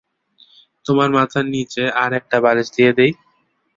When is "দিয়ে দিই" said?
2.75-3.11